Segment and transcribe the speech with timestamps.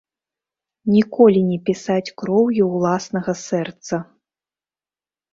[0.93, 4.01] Ніколі не пісаць кроўю ўласнага сэрца.